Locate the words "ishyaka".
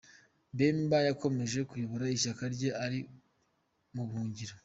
2.17-2.43